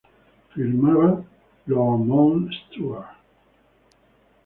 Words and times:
Firmaba 0.51 1.23
"Lord 1.67 1.99
Mount 2.07 2.51
Stuart". 2.59 3.15